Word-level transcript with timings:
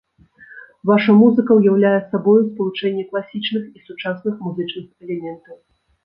Ваша 0.89 1.11
музыка 1.17 1.51
ўяўляе 1.59 1.99
сабою 2.13 2.37
спалучэнне 2.47 3.03
класічных 3.11 3.63
і 3.81 3.83
сучасных 3.89 4.41
музычных 4.47 4.89
элементаў. 5.05 5.55